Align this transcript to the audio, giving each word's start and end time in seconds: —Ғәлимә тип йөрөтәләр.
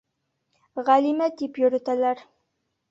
—Ғәлимә 0.89 1.29
тип 1.43 1.61
йөрөтәләр. 1.65 2.27